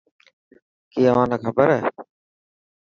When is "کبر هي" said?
1.43-1.81